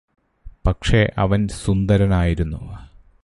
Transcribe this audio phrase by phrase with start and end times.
[0.67, 2.61] പക്ഷെ അവൻ സുന്ദരനായിരുന്നു